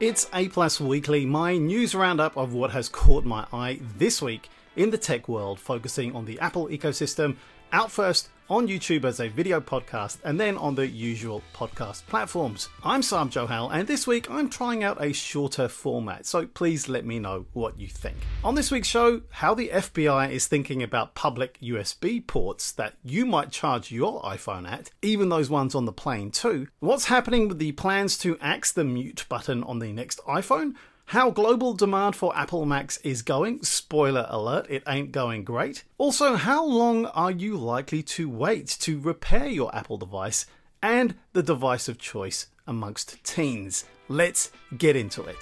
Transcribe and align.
It's 0.00 0.30
A 0.32 0.46
Plus 0.46 0.80
Weekly, 0.80 1.26
my 1.26 1.56
news 1.56 1.92
roundup 1.92 2.36
of 2.36 2.52
what 2.52 2.70
has 2.70 2.88
caught 2.88 3.24
my 3.24 3.48
eye 3.52 3.80
this 3.96 4.22
week 4.22 4.48
in 4.76 4.90
the 4.90 4.96
tech 4.96 5.28
world, 5.28 5.58
focusing 5.58 6.14
on 6.14 6.24
the 6.24 6.38
Apple 6.38 6.68
ecosystem. 6.68 7.34
Out 7.72 7.90
first 7.90 8.28
on 8.50 8.66
YouTube 8.66 9.04
as 9.04 9.20
a 9.20 9.28
video 9.28 9.60
podcast 9.60 10.18
and 10.24 10.40
then 10.40 10.56
on 10.56 10.74
the 10.74 10.86
usual 10.86 11.42
podcast 11.54 12.06
platforms. 12.06 12.68
I'm 12.82 13.02
Sam 13.02 13.28
Johal 13.28 13.70
and 13.72 13.86
this 13.86 14.06
week 14.06 14.30
I'm 14.30 14.48
trying 14.48 14.82
out 14.82 15.02
a 15.02 15.12
shorter 15.12 15.68
format, 15.68 16.24
so 16.24 16.46
please 16.46 16.88
let 16.88 17.04
me 17.04 17.18
know 17.18 17.46
what 17.52 17.78
you 17.78 17.88
think. 17.88 18.16
On 18.42 18.54
this 18.54 18.70
week's 18.70 18.88
show, 18.88 19.22
how 19.30 19.54
the 19.54 19.68
FBI 19.68 20.30
is 20.30 20.46
thinking 20.46 20.82
about 20.82 21.14
public 21.14 21.58
USB 21.60 22.26
ports 22.26 22.72
that 22.72 22.94
you 23.04 23.26
might 23.26 23.50
charge 23.50 23.92
your 23.92 24.22
iPhone 24.22 24.66
at, 24.70 24.90
even 25.02 25.28
those 25.28 25.50
ones 25.50 25.74
on 25.74 25.84
the 25.84 25.92
plane 25.92 26.30
too. 26.30 26.68
What's 26.80 27.06
happening 27.06 27.48
with 27.48 27.58
the 27.58 27.72
plans 27.72 28.16
to 28.18 28.38
axe 28.40 28.72
the 28.72 28.84
mute 28.84 29.26
button 29.28 29.62
on 29.64 29.78
the 29.78 29.92
next 29.92 30.20
iPhone? 30.26 30.74
How 31.08 31.30
global 31.30 31.72
demand 31.72 32.16
for 32.16 32.36
Apple 32.36 32.66
Macs 32.66 32.98
is 32.98 33.22
going. 33.22 33.62
Spoiler 33.62 34.26
alert, 34.28 34.66
it 34.68 34.82
ain't 34.86 35.10
going 35.10 35.42
great. 35.42 35.82
Also, 35.96 36.36
how 36.36 36.62
long 36.62 37.06
are 37.06 37.30
you 37.30 37.56
likely 37.56 38.02
to 38.02 38.28
wait 38.28 38.66
to 38.80 39.00
repair 39.00 39.46
your 39.46 39.74
Apple 39.74 39.96
device 39.96 40.44
and 40.82 41.14
the 41.32 41.42
device 41.42 41.88
of 41.88 41.96
choice 41.96 42.48
amongst 42.66 43.24
teens? 43.24 43.86
Let's 44.08 44.52
get 44.76 44.96
into 44.96 45.22
it. 45.22 45.38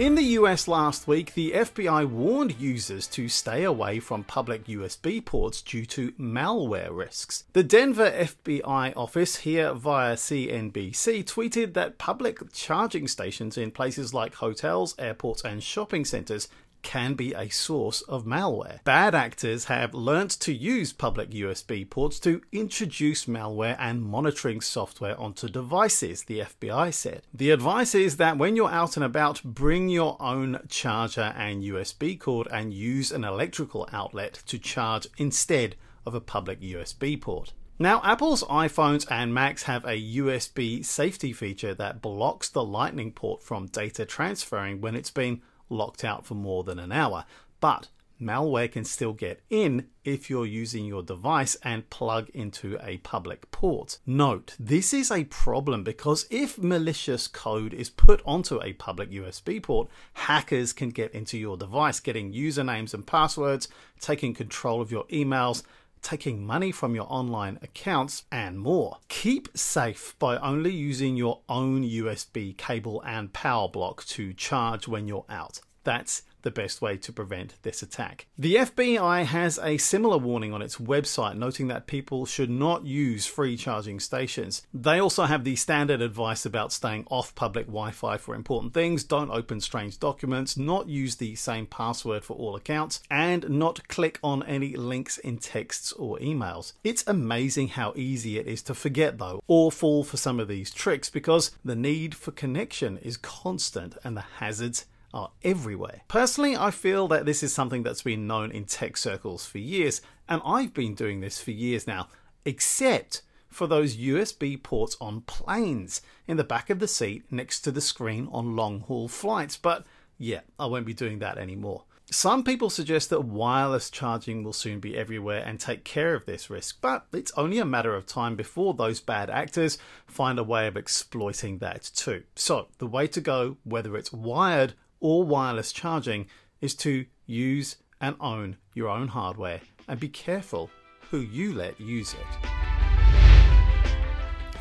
In 0.00 0.14
the 0.14 0.38
US 0.38 0.66
last 0.66 1.06
week, 1.06 1.34
the 1.34 1.52
FBI 1.52 2.08
warned 2.08 2.58
users 2.58 3.06
to 3.08 3.28
stay 3.28 3.64
away 3.64 4.00
from 4.00 4.24
public 4.24 4.64
USB 4.64 5.22
ports 5.22 5.60
due 5.60 5.84
to 5.84 6.12
malware 6.12 6.88
risks. 6.90 7.44
The 7.52 7.62
Denver 7.62 8.10
FBI 8.10 8.94
office, 8.96 9.36
here 9.36 9.74
via 9.74 10.16
CNBC, 10.16 11.26
tweeted 11.26 11.74
that 11.74 11.98
public 11.98 12.50
charging 12.50 13.08
stations 13.08 13.58
in 13.58 13.72
places 13.72 14.14
like 14.14 14.36
hotels, 14.36 14.94
airports, 14.98 15.44
and 15.44 15.62
shopping 15.62 16.06
centers 16.06 16.48
can 16.82 17.14
be 17.14 17.32
a 17.34 17.48
source 17.48 18.02
of 18.02 18.24
malware. 18.24 18.82
Bad 18.84 19.14
actors 19.14 19.64
have 19.66 19.94
learnt 19.94 20.30
to 20.40 20.52
use 20.52 20.92
public 20.92 21.30
USB 21.30 21.88
ports 21.88 22.18
to 22.20 22.42
introduce 22.52 23.26
malware 23.26 23.76
and 23.78 24.02
monitoring 24.02 24.60
software 24.60 25.18
onto 25.18 25.48
devices, 25.48 26.24
the 26.24 26.40
FBI 26.40 26.92
said. 26.92 27.22
The 27.32 27.50
advice 27.50 27.94
is 27.94 28.16
that 28.16 28.38
when 28.38 28.56
you're 28.56 28.70
out 28.70 28.96
and 28.96 29.04
about, 29.04 29.42
bring 29.42 29.88
your 29.88 30.16
own 30.20 30.60
charger 30.68 31.34
and 31.36 31.62
USB 31.62 32.18
cord 32.18 32.48
and 32.50 32.72
use 32.72 33.12
an 33.12 33.24
electrical 33.24 33.88
outlet 33.92 34.42
to 34.46 34.58
charge 34.58 35.06
instead 35.18 35.76
of 36.06 36.14
a 36.14 36.20
public 36.20 36.60
USB 36.60 37.20
port. 37.20 37.52
Now, 37.82 38.02
Apple's 38.04 38.44
iPhones 38.44 39.10
and 39.10 39.32
Macs 39.32 39.62
have 39.62 39.86
a 39.86 39.98
USB 40.16 40.84
safety 40.84 41.32
feature 41.32 41.74
that 41.74 42.02
blocks 42.02 42.50
the 42.50 42.62
Lightning 42.62 43.10
port 43.10 43.42
from 43.42 43.68
data 43.68 44.04
transferring 44.04 44.82
when 44.82 44.94
it's 44.94 45.10
been 45.10 45.40
locked 45.70 46.04
out 46.04 46.26
for 46.26 46.34
more 46.34 46.64
than 46.64 46.78
an 46.78 46.92
hour. 46.92 47.24
But 47.60 47.88
malware 48.20 48.70
can 48.70 48.84
still 48.84 49.12
get 49.12 49.42
in 49.48 49.86
if 50.04 50.28
you're 50.28 50.46
using 50.46 50.84
your 50.84 51.02
device 51.02 51.56
and 51.62 51.88
plug 51.90 52.28
into 52.30 52.78
a 52.82 52.98
public 52.98 53.50
port. 53.50 53.98
Note, 54.06 54.54
this 54.58 54.92
is 54.92 55.10
a 55.10 55.24
problem 55.24 55.82
because 55.82 56.26
if 56.30 56.58
malicious 56.58 57.26
code 57.26 57.72
is 57.72 57.88
put 57.88 58.20
onto 58.24 58.62
a 58.62 58.74
public 58.74 59.10
USB 59.10 59.62
port, 59.62 59.88
hackers 60.14 60.72
can 60.72 60.90
get 60.90 61.12
into 61.14 61.38
your 61.38 61.56
device, 61.56 62.00
getting 62.00 62.32
usernames 62.32 62.92
and 62.92 63.06
passwords, 63.06 63.68
taking 64.00 64.34
control 64.34 64.80
of 64.80 64.92
your 64.92 65.04
emails, 65.04 65.62
taking 66.02 66.44
money 66.44 66.72
from 66.72 66.94
your 66.94 67.06
online 67.08 67.58
accounts, 67.62 68.24
and 68.30 68.58
more. 68.58 68.98
Keep 69.08 69.56
safe 69.56 70.14
by 70.18 70.36
only 70.38 70.72
using 70.72 71.16
your 71.16 71.40
own 71.48 71.82
USB 71.82 72.56
cable 72.56 73.02
and 73.06 73.32
power 73.32 73.68
block 73.68 74.04
to 74.06 74.32
charge 74.32 74.88
when 74.88 75.06
you're 75.08 75.26
out. 75.28 75.60
That's 75.84 76.22
the 76.42 76.50
best 76.50 76.80
way 76.80 76.96
to 76.96 77.12
prevent 77.12 77.54
this 77.62 77.82
attack. 77.82 78.26
The 78.38 78.56
FBI 78.56 79.24
has 79.24 79.58
a 79.62 79.76
similar 79.78 80.18
warning 80.18 80.52
on 80.52 80.62
its 80.62 80.76
website, 80.76 81.36
noting 81.36 81.68
that 81.68 81.86
people 81.86 82.26
should 82.26 82.50
not 82.50 82.84
use 82.84 83.26
free 83.26 83.56
charging 83.56 84.00
stations. 84.00 84.62
They 84.72 84.98
also 84.98 85.24
have 85.24 85.44
the 85.44 85.56
standard 85.56 86.00
advice 86.00 86.46
about 86.46 86.72
staying 86.72 87.06
off 87.10 87.34
public 87.34 87.66
Wi 87.66 87.90
Fi 87.90 88.16
for 88.16 88.34
important 88.34 88.74
things, 88.74 89.04
don't 89.04 89.30
open 89.30 89.60
strange 89.60 89.98
documents, 89.98 90.56
not 90.56 90.88
use 90.88 91.16
the 91.16 91.34
same 91.34 91.66
password 91.66 92.24
for 92.24 92.36
all 92.36 92.56
accounts, 92.56 93.00
and 93.10 93.48
not 93.48 93.86
click 93.88 94.18
on 94.22 94.42
any 94.44 94.76
links 94.76 95.18
in 95.18 95.38
texts 95.38 95.92
or 95.92 96.18
emails. 96.18 96.72
It's 96.84 97.04
amazing 97.06 97.68
how 97.68 97.92
easy 97.96 98.38
it 98.38 98.46
is 98.46 98.62
to 98.62 98.74
forget, 98.74 99.18
though, 99.18 99.42
or 99.46 99.70
fall 99.70 100.04
for 100.04 100.16
some 100.16 100.40
of 100.40 100.48
these 100.48 100.70
tricks 100.70 101.10
because 101.10 101.50
the 101.64 101.76
need 101.76 102.14
for 102.14 102.30
connection 102.30 102.98
is 102.98 103.16
constant 103.16 103.96
and 104.04 104.16
the 104.16 104.24
hazards 104.38 104.86
are 105.12 105.30
everywhere. 105.42 106.02
Personally, 106.08 106.56
I 106.56 106.70
feel 106.70 107.08
that 107.08 107.26
this 107.26 107.42
is 107.42 107.52
something 107.52 107.82
that's 107.82 108.02
been 108.02 108.26
known 108.26 108.50
in 108.50 108.64
tech 108.64 108.96
circles 108.96 109.46
for 109.46 109.58
years, 109.58 110.00
and 110.28 110.40
I've 110.44 110.74
been 110.74 110.94
doing 110.94 111.20
this 111.20 111.40
for 111.40 111.50
years 111.50 111.86
now, 111.86 112.08
except 112.44 113.22
for 113.48 113.66
those 113.66 113.96
USB 113.96 114.62
ports 114.62 114.96
on 115.00 115.22
planes 115.22 116.02
in 116.26 116.36
the 116.36 116.44
back 116.44 116.70
of 116.70 116.78
the 116.78 116.88
seat 116.88 117.24
next 117.30 117.60
to 117.62 117.72
the 117.72 117.80
screen 117.80 118.28
on 118.30 118.56
long 118.56 118.80
haul 118.80 119.08
flights. 119.08 119.56
But 119.56 119.86
yeah, 120.18 120.40
I 120.58 120.66
won't 120.66 120.86
be 120.86 120.94
doing 120.94 121.18
that 121.18 121.38
anymore. 121.38 121.84
Some 122.12 122.42
people 122.42 122.70
suggest 122.70 123.10
that 123.10 123.24
wireless 123.24 123.88
charging 123.88 124.42
will 124.42 124.52
soon 124.52 124.80
be 124.80 124.96
everywhere 124.96 125.44
and 125.46 125.60
take 125.60 125.84
care 125.84 126.14
of 126.14 126.26
this 126.26 126.50
risk, 126.50 126.78
but 126.80 127.06
it's 127.12 127.30
only 127.36 127.58
a 127.58 127.64
matter 127.64 127.94
of 127.94 128.04
time 128.04 128.34
before 128.34 128.74
those 128.74 129.00
bad 129.00 129.30
actors 129.30 129.78
find 130.08 130.36
a 130.36 130.44
way 130.44 130.66
of 130.66 130.76
exploiting 130.76 131.58
that 131.58 131.88
too. 131.94 132.24
So, 132.34 132.66
the 132.78 132.88
way 132.88 133.06
to 133.06 133.20
go, 133.20 133.58
whether 133.62 133.96
it's 133.96 134.12
wired 134.12 134.74
or 135.00 135.24
wireless 135.24 135.72
charging 135.72 136.26
is 136.60 136.74
to 136.76 137.06
use 137.26 137.76
and 138.00 138.16
own 138.20 138.56
your 138.74 138.88
own 138.88 139.08
hardware 139.08 139.60
and 139.88 139.98
be 139.98 140.08
careful 140.08 140.70
who 141.10 141.18
you 141.18 141.52
let 141.54 141.80
use 141.80 142.14
it. 142.14 142.49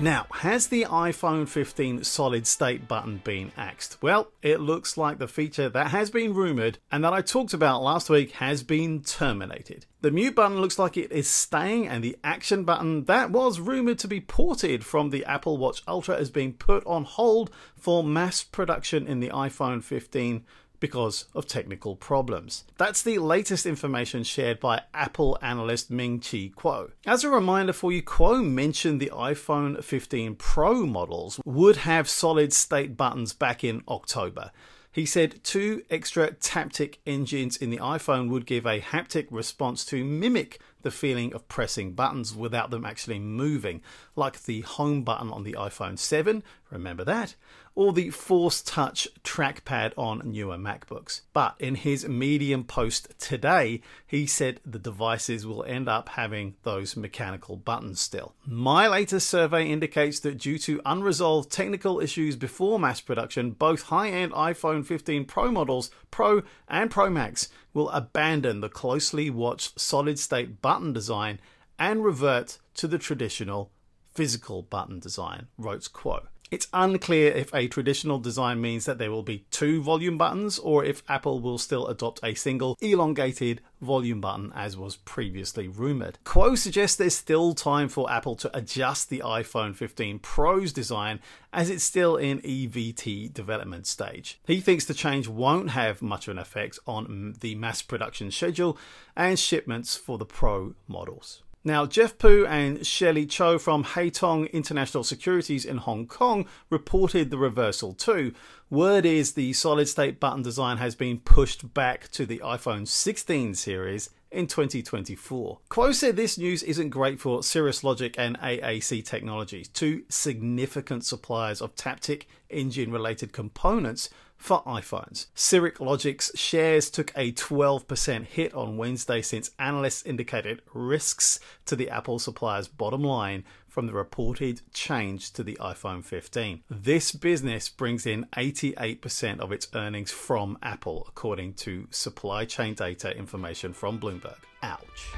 Now, 0.02 0.28
has 0.32 0.68
the 0.68 0.86
iPhone 0.86 1.46
15 1.46 2.06
solid 2.06 2.48
state 2.48 2.88
button 2.88 3.18
been 3.22 3.52
axed? 3.58 4.02
Well, 4.02 4.32
it 4.42 4.62
looks 4.62 4.96
like 4.96 5.18
the 5.18 5.28
feature 5.28 5.68
that 5.68 5.88
has 5.88 6.10
been 6.10 6.34
rumored 6.34 6.78
and 6.90 7.04
that 7.04 7.12
I 7.12 7.22
talked 7.22 7.54
about 7.54 7.84
last 7.84 8.09
week 8.09 8.32
has 8.32 8.64
been 8.64 9.02
terminated. 9.02 9.86
The 10.00 10.12
mute 10.12 10.36
button 10.36 10.62
looks 10.62 10.80
like 10.80 10.96
it 10.96 11.12
is 11.12 11.28
staying, 11.28 11.90
and 11.90 12.02
the 12.02 12.16
action 12.24 12.64
button 12.64 13.04
that 13.06 13.30
was 13.32 13.59
rumored 13.59 14.00
to 14.00 14.08
be 14.08 14.22
ported 14.22 14.86
from 14.86 15.09
the 15.09 15.26
Apple 15.26 15.58
Watch 15.58 15.84
Ultra 15.86 16.16
is 16.16 16.30
being 16.30 16.54
put 16.54 16.86
on 16.86 17.04
hold 17.04 17.52
for 17.76 18.02
mass 18.02 18.42
production 18.42 19.06
in 19.06 19.20
the 19.20 19.30
iPhone 19.32 19.84
15 19.84 20.46
because 20.79 21.25
of 21.34 21.47
technical 21.47 21.95
problems. 21.95 22.63
That's 22.78 23.01
the 23.01 23.19
latest 23.19 23.66
information 23.66 24.23
shared 24.23 24.59
by 24.59 24.84
Apple 24.94 25.38
analyst 25.41 25.91
Ming 25.91 26.19
Chi 26.19 26.51
Kuo. 26.56 26.91
As 27.06 27.23
a 27.23 27.29
reminder 27.29 27.73
for 27.73 27.91
you, 27.91 28.01
Kuo 28.01 28.44
mentioned 28.44 29.00
the 29.00 29.12
iPhone 29.13 29.84
15 29.84 30.35
Pro 30.35 30.85
models 30.85 31.40
would 31.45 31.78
have 31.78 32.09
solid 32.09 32.53
state 32.53 32.95
buttons 32.97 33.34
back 33.34 33.63
in 33.63 33.84
October. 33.88 34.51
He 34.91 35.06
said 35.06 35.44
two 35.44 35.84
extra 35.90 36.31
Taptic 36.31 36.96
engines 37.06 37.56
in 37.56 37.69
the 37.69 37.78
iPhone 37.78 38.29
would 38.29 38.47
give 38.47 38.66
a 38.66 38.81
haptic 38.81 39.28
response 39.29 39.85
to 39.85 40.03
mimic 40.03 40.59
the 40.81 40.91
feeling 40.91 41.34
of 41.34 41.47
pressing 41.47 41.94
buttons 41.94 42.35
without 42.35 42.72
them 42.72 42.85
actually 42.85 43.19
moving, 43.19 43.81
like 44.16 44.44
the 44.44 44.61
home 44.61 45.03
button 45.03 45.29
on 45.29 45.44
the 45.44 45.53
iPhone 45.53 46.00
7, 46.00 46.41
remember 46.72 47.03
that, 47.03 47.35
or 47.75 47.94
the 47.94 48.09
Force 48.09 48.62
Touch 48.62 49.07
trackpad 49.24 49.94
on 49.97 50.22
newer 50.25 50.57
MacBooks. 50.57 51.22
But 51.34 51.56
in 51.59 51.75
his 51.75 52.07
Medium 52.07 52.63
post 52.63 53.18
today, 53.19 53.81
he 54.06 54.25
said 54.25 54.59
the 54.66 54.80
devices 54.80 55.46
will 55.46 55.63
end 55.63 55.88
up 55.88 56.09
having 56.09 56.56
those 56.63 56.97
mechanical 56.97 57.56
buttons 57.56 58.00
still. 58.00 58.35
My 58.46 58.88
latest 58.88 59.29
survey 59.29 59.69
indicates 59.69 60.19
that 60.22 60.38
due 60.38 60.58
to 60.59 60.81
unresolved 60.85 61.52
technical 61.52 62.00
issues 62.00 62.35
before 62.35 62.79
mass 62.79 63.02
production, 63.02 63.52
both 63.52 63.84
high 63.84 64.09
end 64.09 64.32
iPhone 64.34 64.85
15 64.85 65.26
Pro 65.26 65.52
models, 65.52 65.91
Pro 66.11 66.41
and 66.67 66.91
Pro 66.91 67.09
Max, 67.09 67.49
will 67.73 67.90
abandon 67.90 68.61
the 68.61 68.70
closely 68.70 69.29
watched 69.29 69.79
solid 69.79 70.20
state 70.20 70.61
button 70.61 70.91
design 70.91 71.40
and 71.78 72.03
revert 72.03 72.58
to 72.76 72.88
the 72.88 72.97
traditional 72.97 73.72
physical 74.14 74.64
button 74.64 74.99
design, 74.99 75.47
wrote 75.58 75.88
Kuo. 75.94 76.28
It's 76.51 76.67
unclear 76.73 77.31
if 77.31 77.53
a 77.53 77.67
traditional 77.67 78.17
design 78.17 78.59
means 78.59 78.85
that 78.85 78.97
there 78.97 79.11
will 79.11 79.22
be 79.22 79.46
two 79.51 79.84
volume 79.84 80.17
buttons 80.17 80.57
or 80.57 80.84
if 80.84 81.03
Apple 81.07 81.40
will 81.40 81.59
still 81.59 81.85
adopt 81.87 82.19
a 82.23 82.34
single 82.34 82.75
elongated 82.81 83.61
volume 83.81 84.19
button 84.19 84.51
as 84.55 84.75
was 84.75 84.96
previously 84.96 85.67
rumored. 85.67 86.17
Kuo 86.25 86.57
suggests 86.57 86.97
there's 86.97 87.16
still 87.16 87.53
time 87.53 87.87
for 87.87 88.11
Apple 88.11 88.35
to 88.37 88.57
adjust 88.57 89.09
the 89.09 89.22
iPhone 89.23 89.75
15 89.75 90.17
Pro's 90.19 90.73
design 90.73 91.19
as 91.53 91.69
it's 91.69 91.84
still 91.84 92.17
in 92.17 92.41
EVT 92.41 93.31
development 93.31 93.85
stage. 93.85 94.40
He 94.47 94.59
thinks 94.59 94.85
the 94.85 94.96
change 94.96 95.28
won't 95.28 95.69
have 95.72 96.01
much 96.01 96.28
of 96.28 96.31
an 96.31 96.40
effect 96.40 96.79
on 96.87 97.35
the 97.41 97.53
mass 97.53 97.84
production 97.84 98.31
schedule 98.31 98.75
and 99.16 99.37
shipments 99.37 99.96
for 99.96 100.17
the 100.17 100.25
Pro 100.25 100.73
models. 100.87 101.43
Now, 101.64 101.85
Jeff 101.85 102.17
Pu 102.17 102.46
and 102.46 102.85
Shelley 102.88 103.26
Cho 103.26 103.59
from 103.59 103.84
Haitong 103.84 104.50
International 104.53 105.03
Securities 105.03 105.66
in 105.66 105.78
Hong 105.78 106.08
Kong 106.08 106.46
reported 106.70 107.32
the 107.32 107.38
reversal 107.38 107.94
too. 107.94 108.34
Word 108.70 109.06
is 109.06 109.34
the 109.34 109.52
solid 109.52 109.90
state 109.90 110.22
button 110.22 110.41
design 110.41 110.78
has 110.78 110.96
been 110.96 111.20
pushed 111.20 111.73
back 111.73 112.09
to 112.11 112.26
the 112.26 112.40
iPhone 112.40 112.88
16 112.88 113.56
series 113.56 114.09
in 114.31 114.47
2024. 114.47 115.59
Kuo 115.70 115.93
said 115.93 116.16
this 116.16 116.37
news 116.37 116.64
isn't 116.64 116.90
great 116.90 117.20
for 117.20 117.43
Cirrus 117.43 117.84
Logic 117.84 118.14
and 118.17 118.37
AAC 118.40 119.03
Technologies, 119.03 119.67
two 119.67 120.03
significant 120.09 121.05
suppliers 121.05 121.61
of 121.61 121.76
Taptic 121.76 122.23
engine 122.49 122.91
related 122.91 123.34
components 123.34 124.09
for 124.37 124.64
iPhones. 124.64 125.28
Cirrus 125.35 125.79
Logic's 125.79 126.31
shares 126.34 126.90
took 126.90 127.11
a 127.16 127.34
12% 127.34 128.26
hit 128.26 128.53
on 128.53 128.78
Wednesday 128.78 129.22
since 129.22 129.52
analysts 129.59 130.03
indicated 130.03 130.61
risks 130.73 131.40
to 131.66 131.75
the 131.75 131.90
Apple 131.90 132.20
supplier's 132.20 132.67
bottom 132.67 133.03
line 133.03 133.43
from 133.79 133.87
the 133.87 133.93
reported 133.93 134.61
change 134.73 135.31
to 135.31 135.41
the 135.41 135.58
iPhone 135.61 136.03
15. 136.03 136.64
This 136.70 137.14
business 137.14 137.70
brings 137.70 138.05
in 138.05 138.26
88% 138.35 139.40
of 139.40 139.53
its 139.53 139.70
earnings 139.73 140.11
from 140.11 140.58
Apple, 140.61 141.05
according 141.08 141.53
to 141.53 141.87
supply 141.90 142.43
chain 142.43 142.73
data 142.73 143.16
information 143.16 143.72
from 143.72 143.97
Bloomberg. 143.97 144.35
Ouch. 144.64 145.14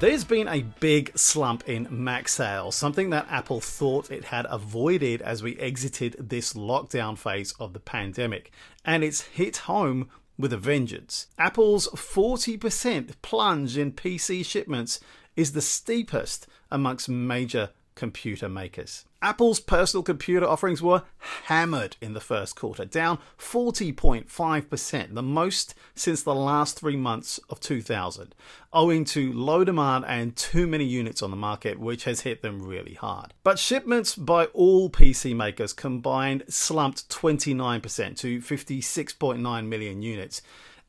There's 0.00 0.24
been 0.24 0.48
a 0.48 0.62
big 0.80 1.12
slump 1.14 1.68
in 1.68 1.88
Mac 1.90 2.30
sales, 2.30 2.74
something 2.74 3.10
that 3.10 3.26
Apple 3.28 3.60
thought 3.60 4.10
it 4.10 4.24
had 4.24 4.46
avoided 4.48 5.20
as 5.20 5.42
we 5.42 5.58
exited 5.58 6.16
this 6.18 6.54
lockdown 6.54 7.18
phase 7.18 7.52
of 7.60 7.74
the 7.74 7.80
pandemic, 7.80 8.50
and 8.82 9.04
it's 9.04 9.20
hit 9.20 9.58
home 9.58 10.08
with 10.38 10.52
a 10.52 10.56
vengeance. 10.56 11.26
Apple's 11.38 11.86
40% 11.88 13.12
plunge 13.22 13.76
in 13.76 13.92
PC 13.92 14.44
shipments 14.44 15.00
is 15.36 15.52
the 15.52 15.60
steepest 15.60 16.46
amongst 16.70 17.08
major 17.08 17.70
computer 17.94 18.48
makers. 18.48 19.04
Apple's 19.22 19.60
personal 19.60 20.02
computer 20.02 20.46
offerings 20.46 20.82
were 20.82 21.02
hammered 21.44 21.96
in 22.02 22.12
the 22.12 22.20
first 22.20 22.56
quarter, 22.56 22.84
down 22.84 23.18
40.5%, 23.38 25.14
the 25.14 25.22
most 25.22 25.74
since 25.94 26.22
the 26.22 26.34
last 26.34 26.78
three 26.78 26.96
months 26.96 27.40
of 27.48 27.58
2000, 27.60 28.34
owing 28.72 29.04
to 29.06 29.32
low 29.32 29.64
demand 29.64 30.04
and 30.06 30.36
too 30.36 30.66
many 30.66 30.84
units 30.84 31.22
on 31.22 31.30
the 31.30 31.36
market, 31.36 31.78
which 31.78 32.04
has 32.04 32.20
hit 32.20 32.42
them 32.42 32.60
really 32.60 32.94
hard. 32.94 33.32
But 33.44 33.58
shipments 33.58 34.14
by 34.14 34.46
all 34.46 34.90
PC 34.90 35.34
makers 35.34 35.72
combined 35.72 36.44
slumped 36.48 37.08
29% 37.08 38.18
to 38.18 38.40
56.9 38.40 39.66
million 39.66 40.02
units 40.02 40.42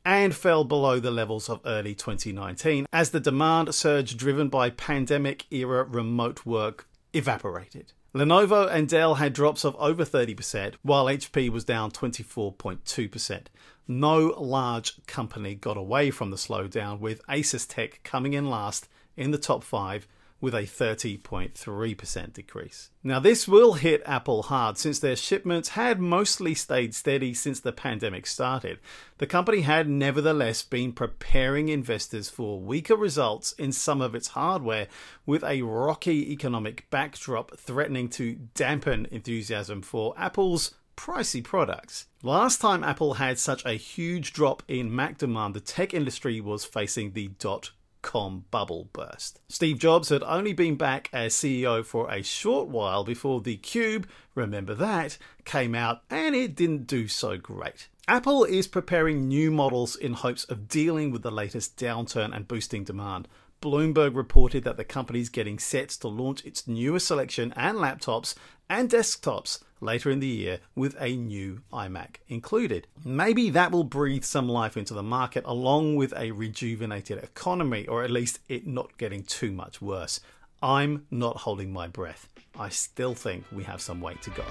and 0.06 0.36
fell 0.36 0.62
below 0.62 1.00
the 1.00 1.10
levels 1.10 1.50
of 1.50 1.60
early 1.66 1.92
2019 1.92 2.86
as 2.92 3.10
the 3.10 3.18
demand 3.18 3.74
surge 3.74 4.16
driven 4.16 4.48
by 4.48 4.70
pandemic 4.70 5.44
era 5.50 5.82
remote 5.82 6.46
work 6.46 6.88
evaporated. 7.12 7.92
Lenovo 8.14 8.70
and 8.70 8.88
Dell 8.88 9.16
had 9.16 9.32
drops 9.32 9.64
of 9.64 9.74
over 9.76 10.04
30%, 10.04 10.74
while 10.82 11.06
HP 11.06 11.50
was 11.50 11.64
down 11.64 11.90
24.2%. 11.90 13.46
No 13.88 14.34
large 14.38 15.04
company 15.06 15.56
got 15.56 15.76
away 15.76 16.12
from 16.12 16.30
the 16.30 16.36
slowdown, 16.36 17.00
with 17.00 17.20
Asus 17.26 17.66
Tech 17.68 18.00
coming 18.04 18.32
in 18.32 18.48
last 18.48 18.88
in 19.16 19.32
the 19.32 19.38
top 19.38 19.64
five 19.64 20.06
with 20.40 20.54
a 20.54 20.62
30.3% 20.62 22.32
decrease. 22.32 22.90
Now, 23.02 23.18
this 23.18 23.48
will 23.48 23.74
hit 23.74 24.02
Apple 24.04 24.44
hard 24.44 24.76
since 24.76 24.98
their 24.98 25.16
shipments 25.16 25.70
had 25.70 25.98
mostly 25.98 26.54
stayed 26.54 26.94
steady 26.94 27.32
since 27.32 27.60
the 27.60 27.72
pandemic 27.72 28.26
started. 28.26 28.78
The 29.18 29.26
company 29.26 29.62
had 29.62 29.88
nevertheless 29.88 30.62
been 30.62 30.92
preparing 30.92 31.68
investors 31.68 32.28
for 32.28 32.60
weaker 32.60 32.96
results 32.96 33.52
in 33.52 33.72
some 33.72 34.00
of 34.00 34.14
its 34.14 34.28
hardware, 34.28 34.88
with 35.24 35.42
a 35.42 35.62
rocky 35.62 36.32
economic 36.32 36.88
backdrop 36.90 37.56
threatening 37.56 38.08
to 38.10 38.34
dampen 38.54 39.06
enthusiasm 39.10 39.80
for 39.80 40.14
Apple's 40.18 40.74
pricey 40.96 41.44
products. 41.44 42.06
Last 42.22 42.60
time 42.60 42.82
Apple 42.82 43.14
had 43.14 43.38
such 43.38 43.64
a 43.64 43.74
huge 43.74 44.32
drop 44.32 44.62
in 44.66 44.94
Mac 44.94 45.18
demand, 45.18 45.54
the 45.54 45.60
tech 45.60 45.94
industry 45.94 46.40
was 46.40 46.64
facing 46.64 47.12
the 47.12 47.28
dot 47.38 47.70
com 48.02 48.44
bubble 48.50 48.88
burst. 48.92 49.40
Steve 49.48 49.78
Jobs 49.78 50.08
had 50.08 50.22
only 50.22 50.52
been 50.52 50.76
back 50.76 51.08
as 51.12 51.34
CEO 51.34 51.84
for 51.84 52.10
a 52.10 52.22
short 52.22 52.68
while 52.68 53.04
before 53.04 53.40
the 53.40 53.56
Cube, 53.56 54.08
remember 54.34 54.74
that, 54.74 55.18
came 55.44 55.74
out 55.74 56.02
and 56.10 56.34
it 56.34 56.54
didn't 56.54 56.86
do 56.86 57.08
so 57.08 57.36
great. 57.36 57.88
Apple 58.08 58.44
is 58.44 58.68
preparing 58.68 59.26
new 59.26 59.50
models 59.50 59.96
in 59.96 60.12
hopes 60.12 60.44
of 60.44 60.68
dealing 60.68 61.10
with 61.10 61.22
the 61.22 61.30
latest 61.30 61.76
downturn 61.76 62.34
and 62.34 62.46
boosting 62.46 62.84
demand. 62.84 63.26
Bloomberg 63.60 64.14
reported 64.14 64.62
that 64.64 64.76
the 64.76 64.84
company 64.84 65.20
is 65.20 65.28
getting 65.28 65.58
set 65.58 65.88
to 65.88 66.08
launch 66.08 66.44
its 66.44 66.68
newest 66.68 67.08
selection 67.08 67.52
and 67.56 67.78
laptops 67.78 68.34
and 68.68 68.90
desktops 68.90 69.60
later 69.80 70.10
in 70.10 70.20
the 70.20 70.26
year 70.26 70.60
with 70.74 70.96
a 71.00 71.16
new 71.16 71.62
iMac 71.72 72.16
included. 72.28 72.86
Maybe 73.04 73.50
that 73.50 73.72
will 73.72 73.84
breathe 73.84 74.24
some 74.24 74.48
life 74.48 74.76
into 74.76 74.94
the 74.94 75.02
market 75.02 75.44
along 75.46 75.96
with 75.96 76.12
a 76.16 76.30
rejuvenated 76.30 77.22
economy, 77.22 77.86
or 77.86 78.02
at 78.02 78.10
least 78.10 78.40
it 78.48 78.66
not 78.66 78.96
getting 78.98 79.22
too 79.22 79.52
much 79.52 79.82
worse. 79.82 80.20
I'm 80.62 81.06
not 81.10 81.38
holding 81.38 81.72
my 81.72 81.86
breath. 81.86 82.28
I 82.58 82.70
still 82.70 83.14
think 83.14 83.44
we 83.52 83.64
have 83.64 83.80
some 83.80 84.00
way 84.00 84.14
to 84.22 84.30
go. 84.30 84.44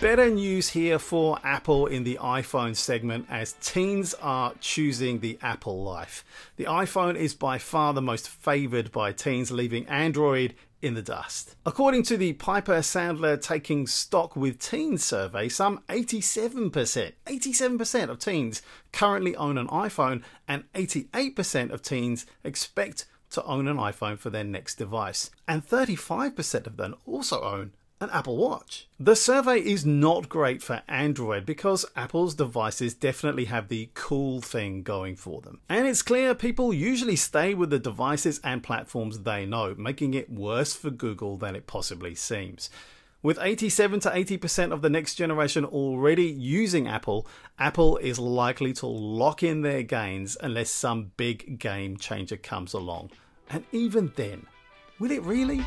Better 0.00 0.30
news 0.30 0.70
here 0.70 0.98
for 0.98 1.38
Apple 1.44 1.86
in 1.86 2.02
the 2.02 2.18
iPhone 2.20 2.74
segment 2.74 3.26
as 3.30 3.52
teens 3.60 4.14
are 4.14 4.52
choosing 4.60 5.20
the 5.20 5.38
Apple 5.40 5.84
life. 5.84 6.24
The 6.56 6.64
iPhone 6.64 7.14
is 7.14 7.34
by 7.34 7.58
far 7.58 7.94
the 7.94 8.02
most 8.02 8.28
favored 8.28 8.90
by 8.90 9.12
teens, 9.12 9.52
leaving 9.52 9.86
Android 9.86 10.54
in 10.82 10.94
the 10.94 11.02
dust. 11.02 11.54
According 11.64 12.02
to 12.04 12.16
the 12.16 12.34
Piper 12.34 12.78
Sandler 12.78 13.40
Taking 13.40 13.86
Stock 13.86 14.36
with 14.36 14.58
Teens 14.58 15.02
survey, 15.02 15.48
some 15.48 15.80
87%, 15.88 17.12
87% 17.26 18.08
of 18.08 18.18
teens 18.18 18.60
currently 18.92 19.34
own 19.36 19.56
an 19.56 19.68
iPhone, 19.68 20.22
and 20.46 20.64
88% 20.74 21.70
of 21.70 21.80
teens 21.80 22.26
expect 22.44 23.06
to 23.30 23.44
own 23.44 23.68
an 23.68 23.78
iPhone 23.78 24.18
for 24.18 24.28
their 24.28 24.44
next 24.44 24.74
device. 24.74 25.30
And 25.48 25.66
35% 25.66 26.66
of 26.66 26.76
them 26.76 26.96
also 27.06 27.42
own 27.42 27.72
an 28.02 28.10
Apple 28.10 28.36
Watch. 28.36 28.88
The 28.98 29.16
survey 29.16 29.58
is 29.58 29.86
not 29.86 30.28
great 30.28 30.62
for 30.62 30.82
Android 30.88 31.46
because 31.46 31.86
Apple's 31.96 32.34
devices 32.34 32.94
definitely 32.94 33.46
have 33.46 33.68
the 33.68 33.90
cool 33.94 34.40
thing 34.40 34.82
going 34.82 35.16
for 35.16 35.40
them. 35.40 35.60
And 35.68 35.86
it's 35.86 36.02
clear 36.02 36.34
people 36.34 36.74
usually 36.74 37.16
stay 37.16 37.54
with 37.54 37.70
the 37.70 37.78
devices 37.78 38.40
and 38.42 38.62
platforms 38.62 39.20
they 39.20 39.46
know, 39.46 39.74
making 39.76 40.14
it 40.14 40.30
worse 40.30 40.74
for 40.74 40.90
Google 40.90 41.36
than 41.36 41.54
it 41.54 41.66
possibly 41.66 42.14
seems. 42.14 42.68
With 43.22 43.38
87 43.40 44.00
to 44.00 44.10
80% 44.10 44.72
of 44.72 44.82
the 44.82 44.90
next 44.90 45.14
generation 45.14 45.64
already 45.64 46.26
using 46.26 46.88
Apple, 46.88 47.26
Apple 47.56 47.98
is 47.98 48.18
likely 48.18 48.72
to 48.74 48.86
lock 48.86 49.44
in 49.44 49.62
their 49.62 49.84
gains 49.84 50.36
unless 50.40 50.70
some 50.70 51.12
big 51.16 51.60
game 51.60 51.96
changer 51.96 52.36
comes 52.36 52.72
along. 52.72 53.10
And 53.48 53.64
even 53.70 54.12
then, 54.16 54.46
will 54.98 55.12
it 55.12 55.22
really? 55.22 55.64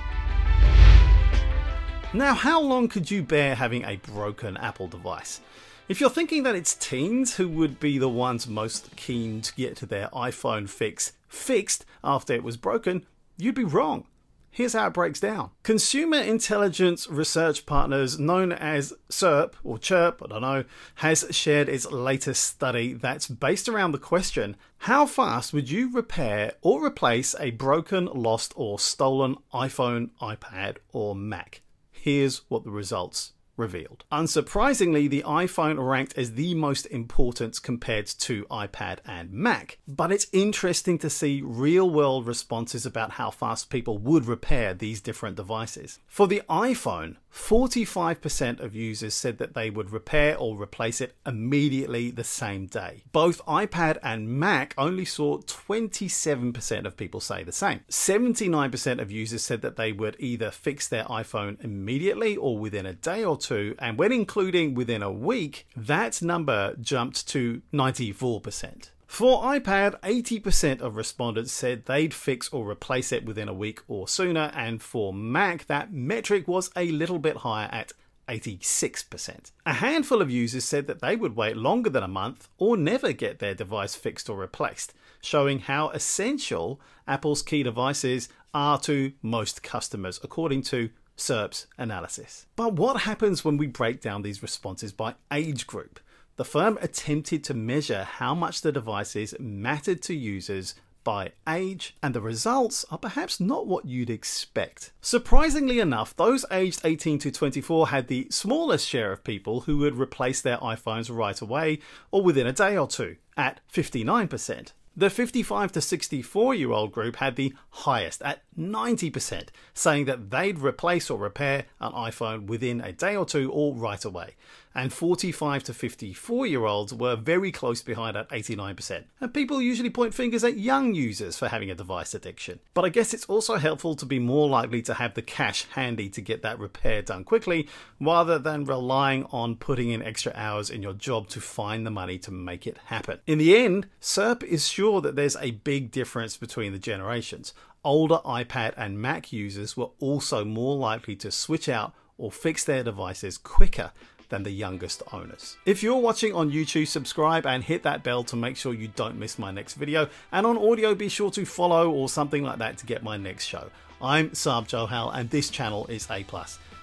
Now, 2.16 2.34
how 2.34 2.62
long 2.62 2.88
could 2.88 3.12
you 3.12 3.22
bear 3.24 3.56
having 3.56 3.84
a 3.84 3.98
broken 3.98 4.56
Apple 4.56 4.88
device? 4.88 5.42
If 5.90 6.00
you're 6.00 6.10
thinking 6.10 6.44
that 6.44 6.56
it's 6.56 6.74
teens 6.74 7.36
who 7.36 7.50
would 7.50 7.78
be 7.78 7.98
the 7.98 8.08
ones 8.08 8.48
most 8.48 8.96
keen 8.96 9.42
to 9.42 9.54
get 9.54 9.76
their 9.76 10.08
iPhone 10.14 10.70
fix 10.70 11.12
fixed 11.28 11.84
after 12.06 12.34
it 12.34 12.42
was 12.42 12.56
broken, 12.56 13.06
you'd 13.36 13.54
be 13.54 13.66
wrong. 13.66 14.06
Here's 14.50 14.72
how 14.72 14.88
it 14.88 14.94
breaks 14.94 15.20
down. 15.20 15.50
Consumer 15.64 16.20
intelligence 16.20 17.10
research 17.10 17.66
partners 17.66 18.18
known 18.18 18.54
as 18.54 18.94
CERP 19.10 19.52
or 19.66 19.78
CHIRP, 19.78 20.24
I 20.24 20.28
don't 20.28 20.42
know, 20.42 20.64
has 20.96 21.26
shared 21.32 21.68
its 21.68 21.92
latest 21.92 22.46
study 22.46 22.94
that's 22.94 23.28
based 23.28 23.68
around 23.68 23.92
the 23.92 23.98
question 23.98 24.56
how 24.78 25.06
fast 25.06 25.52
would 25.52 25.70
you 25.70 25.92
repair 25.92 26.54
or 26.62 26.86
replace 26.86 27.36
a 27.42 27.52
broken, 27.52 28.06
lost, 28.06 28.54
or 28.56 28.80
stolen 28.80 29.36
iPhone, 29.54 30.12
iPad, 30.22 30.78
or 30.94 31.14
Mac? 31.14 31.62
Here's 32.06 32.44
what 32.50 32.64
the 32.64 32.70
results 32.70 33.34
revealed. 33.58 34.04
Unsurprisingly, 34.12 35.10
the 35.10 35.24
iPhone 35.26 35.84
ranked 35.84 36.16
as 36.16 36.34
the 36.34 36.54
most 36.54 36.86
important 36.86 37.60
compared 37.64 38.06
to 38.06 38.46
iPad 38.52 39.00
and 39.08 39.32
Mac, 39.32 39.80
but 39.88 40.12
it's 40.12 40.28
interesting 40.32 41.00
to 41.00 41.10
see 41.10 41.42
real 41.44 41.90
world 41.90 42.28
responses 42.28 42.86
about 42.86 43.14
how 43.14 43.32
fast 43.32 43.72
people 43.72 43.98
would 43.98 44.28
repair 44.28 44.76
these 44.76 45.02
different 45.02 45.36
devices. 45.36 45.98
For 46.06 46.28
the 46.28 46.44
iPhone, 46.48 47.16
45% 47.36 48.62
of 48.62 48.74
users 48.74 49.14
said 49.14 49.38
that 49.40 49.54
they 49.54 49.70
would 49.70 49.92
repair 49.92 50.38
or 50.38 50.60
replace 50.60 51.02
it 51.02 51.16
immediately 51.26 52.10
the 52.10 52.24
same 52.24 52.66
day. 52.66 53.04
Both 53.12 53.46
iPad 53.46 53.98
and 54.02 54.30
Mac 54.30 54.74
only 54.78 55.06
saw 55.06 55.40
27% 55.40 56.86
of 56.86 56.98
people 56.98 57.20
say 57.20 57.44
the 57.44 57.52
same. 57.52 57.82
79% 57.90 59.02
of 59.02 59.12
users 59.12 59.44
said 59.44 59.62
that 59.62 59.76
they 59.76 59.92
would 59.92 60.16
either 60.18 60.50
fix 60.50 60.88
their 60.88 61.04
iPhone 61.04 61.64
immediately 61.64 62.38
or 62.38 62.58
within 62.58 62.86
a 62.86 62.94
day 62.94 63.24
or 63.24 63.38
two, 63.38 63.76
and 63.80 63.98
when 63.98 64.14
including 64.14 64.74
within 64.74 65.04
a 65.04 65.12
week, 65.12 65.68
that 65.76 66.22
number 66.22 66.76
jumped 66.80 67.28
to 67.28 67.62
94%. 67.74 68.90
For 69.08 69.44
iPad, 69.44 70.00
80% 70.02 70.82
of 70.82 70.96
respondents 70.96 71.52
said 71.52 71.86
they'd 71.86 72.14
fix 72.14 72.50
or 72.50 72.70
replace 72.70 73.12
it 73.12 73.26
within 73.26 73.48
a 73.48 73.54
week 73.54 73.82
or 73.88 74.08
sooner, 74.08 74.52
and 74.54 74.82
for 74.82 75.14
Mac, 75.14 75.68
that 75.68 75.94
metric 75.94 76.48
was 76.48 76.72
a 76.76 76.92
little 76.92 77.20
bit 77.20 77.38
higher 77.38 77.70
at 77.72 77.94
86%. 78.28 79.52
A 79.66 79.74
handful 79.74 80.22
of 80.22 80.32
users 80.32 80.64
said 80.64 80.88
that 80.88 81.02
they 81.02 81.16
would 81.16 81.36
wait 81.36 81.56
longer 81.56 81.90
than 81.90 82.04
a 82.04 82.08
month 82.08 82.50
or 82.58 82.76
never 82.76 83.14
get 83.14 83.40
their 83.40 83.54
device 83.54 83.96
fixed 83.96 84.30
or 84.30 84.38
replaced, 84.38 84.94
showing 85.22 85.60
how 85.60 85.90
essential 85.90 86.82
Apple's 87.08 87.42
key 87.42 87.64
devices 87.64 88.30
are 88.54 88.80
to 88.80 89.14
most 89.22 89.62
customers, 89.62 90.20
according 90.24 90.64
to 90.64 90.90
CIRP's 91.18 91.68
analysis. 91.78 92.46
But 92.56 92.74
what 92.74 93.02
happens 93.02 93.46
when 93.46 93.58
we 93.58 93.68
break 93.68 94.02
down 94.02 94.22
these 94.22 94.42
responses 94.42 94.92
by 94.92 95.16
age 95.32 95.68
group? 95.68 96.00
The 96.38 96.46
firm 96.46 96.78
attempted 96.82 97.46
to 97.46 97.54
measure 97.54 98.04
how 98.04 98.36
much 98.36 98.60
the 98.60 98.74
devices 98.74 99.34
mattered 99.40 100.02
to 100.04 100.14
users 100.14 100.76
by 101.06 101.32
age, 101.48 101.96
and 102.04 102.14
the 102.14 102.20
results 102.20 102.84
are 102.92 102.98
perhaps 102.98 103.40
not 103.40 103.68
what 103.68 103.86
you'd 103.86 104.10
expect. 104.10 104.92
Surprisingly 105.00 105.80
enough, 105.80 106.14
those 106.18 106.44
aged 106.52 106.82
18 106.84 107.20
to 107.20 107.32
24 107.32 107.88
had 107.88 108.08
the 108.08 108.28
smallest 108.32 108.86
share 108.86 109.14
of 109.14 109.24
people 109.24 109.62
who 109.62 109.78
would 109.78 109.96
replace 109.96 110.42
their 110.42 110.58
iPhones 110.58 111.16
right 111.16 111.40
away 111.40 111.80
or 112.12 112.22
within 112.22 112.48
a 112.48 112.52
day 112.52 112.76
or 112.76 112.88
two, 112.88 113.16
at 113.38 113.62
59%. 113.72 114.74
The 114.98 115.10
55 115.10 115.74
to 115.74 115.82
64 115.82 116.56
year 116.56 116.72
old 116.72 116.94
group 116.94 117.18
had 117.18 117.36
the 117.36 117.54
highest 117.70 118.22
at 118.22 118.44
90%, 118.58 119.50
saying 119.74 120.06
that 120.06 120.32
they'd 120.32 120.60
replace 120.60 121.10
or 121.10 121.20
repair 121.20 121.66
an 121.82 121.92
iPhone 121.92 122.48
within 122.48 122.80
a 122.80 122.94
day 122.94 123.16
or 123.16 123.26
two 123.26 123.52
or 123.52 123.76
right 123.76 124.04
away. 124.06 124.36
And 124.76 124.92
45 124.92 125.64
to 125.64 125.74
54 125.74 126.46
year 126.46 126.66
olds 126.66 126.94
were 126.94 127.16
very 127.16 127.52
close 127.52 127.82
behind 127.82 128.18
at 128.18 128.30
89%. 128.30 129.06
And 129.22 129.34
people 129.34 129.62
usually 129.62 129.90
point 129.90 130.14
fingers 130.14 130.44
at 130.44 130.58
young 130.58 130.94
users 130.94 131.38
for 131.38 131.48
having 131.48 131.72
a 131.72 131.76
device 131.76 132.14
addiction. 132.14 132.60
But 132.74 132.84
I 132.84 132.90
guess 132.90 133.14
it's 133.14 133.26
also 133.26 133.56
helpful 133.56 133.96
to 133.96 134.06
be 134.06 134.20
more 134.20 134.50
likely 134.50 134.82
to 134.84 134.96
have 134.96 135.14
the 135.14 135.22
cash 135.22 135.66
handy 135.72 136.10
to 136.10 136.22
get 136.22 136.42
that 136.42 136.60
repair 136.60 137.02
done 137.02 137.24
quickly 137.24 137.70
rather 138.02 138.38
than 138.38 138.66
relying 138.66 139.26
on 139.32 139.56
putting 139.56 139.92
in 139.92 140.04
extra 140.04 140.34
hours 140.36 140.70
in 140.70 140.84
your 140.84 140.94
job 140.94 141.30
to 141.30 141.40
find 141.40 141.86
the 141.86 141.92
money 141.92 142.18
to 142.20 142.32
make 142.32 142.68
it 142.68 142.78
happen. 142.86 143.20
In 143.26 143.38
the 143.38 143.58
end, 143.58 143.88
CIRP 144.02 144.44
is 144.44 144.68
sure 144.68 145.00
that 145.00 145.16
there's 145.16 145.38
a 145.38 145.52
big 145.52 145.92
difference 145.92 146.36
between 146.36 146.74
the 146.74 146.80
generations 146.80 147.54
older 147.86 148.18
iPad 148.26 148.74
and 148.76 149.00
Mac 149.00 149.32
users 149.32 149.78
were 149.78 149.92
also 150.00 150.44
more 150.44 150.76
likely 150.76 151.16
to 151.16 151.32
switch 151.32 151.70
out 151.70 151.94
or 152.18 152.32
fix 152.32 152.64
their 152.64 152.84
devices 152.84 153.38
quicker 153.38 153.92
than 154.30 154.44
the 154.44 154.52
youngest 154.52 155.04
owners. 155.12 155.58
If 155.66 155.84
you're 155.84 155.98
watching 155.98 156.34
on 156.34 156.52
YouTube, 156.52 156.88
subscribe 156.88 157.46
and 157.46 157.64
hit 157.64 157.84
that 157.84 158.04
bell 158.04 158.24
to 158.26 158.36
make 158.36 158.58
sure 158.58 158.74
you 158.74 158.90
don't 158.90 159.18
miss 159.18 159.40
my 159.40 159.52
next 159.52 159.76
video. 159.76 160.10
And 160.32 160.46
on 160.46 160.58
audio, 160.58 160.96
be 160.96 161.10
sure 161.10 161.32
to 161.32 161.46
follow 161.46 161.90
or 161.92 162.10
something 162.10 162.44
like 162.44 162.60
that 162.60 162.78
to 162.80 162.86
get 162.86 163.04
my 163.04 163.18
next 163.18 163.46
show. 163.46 163.70
I'm 164.02 164.32
Saab 164.32 164.68
Johal 164.68 165.16
and 165.16 165.30
this 165.30 165.50
channel 165.50 165.88
is 165.88 166.10
A+. 166.10 166.26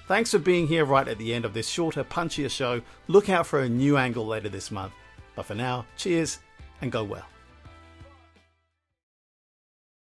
Thanks 0.09 0.31
for 0.31 0.39
being 0.39 0.67
here 0.67 0.85
right 0.85 1.07
at 1.07 1.19
the 1.19 1.33
end 1.33 1.45
of 1.45 1.55
this 1.55 1.69
shorter, 1.69 2.05
punchier 2.05 2.51
show. 2.51 2.83
Look 3.09 3.29
out 3.29 3.47
for 3.47 3.61
a 3.61 3.69
new 3.69 3.97
angle 3.97 4.27
later 4.27 4.49
this 4.49 4.71
month. 4.71 4.93
But 5.35 5.47
for 5.47 5.55
now, 5.55 5.87
cheers 5.97 6.41
and 6.81 6.93
go 6.93 7.05
well. 7.05 7.27